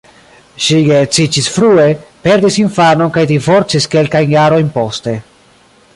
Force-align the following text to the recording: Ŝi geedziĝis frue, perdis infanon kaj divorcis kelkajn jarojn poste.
Ŝi 0.67 0.77
geedziĝis 0.87 1.49
frue, 1.57 1.85
perdis 2.27 2.57
infanon 2.65 3.13
kaj 3.19 3.27
divorcis 3.35 3.89
kelkajn 3.97 4.37
jarojn 4.37 4.77
poste. 4.79 5.19